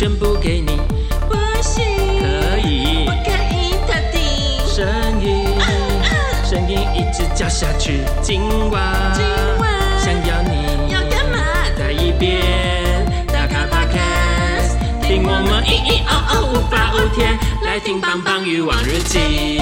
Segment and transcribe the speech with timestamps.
[0.00, 0.80] 全部给你，
[1.28, 1.84] 不行，
[2.20, 4.20] 可以，不可以他定
[4.66, 4.86] 声
[5.22, 5.44] 音，
[6.42, 8.00] 声音一直叫下去。
[8.22, 9.22] 今晚，今
[9.58, 11.38] 晚想要你要干嘛？
[11.76, 12.40] 再一遍，
[13.26, 19.59] 打卡 Podcast，听我们咿咿哦哦无法无天，来听棒棒鱼往日记。